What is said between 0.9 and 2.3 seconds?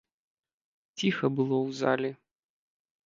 Ціха было ў залі.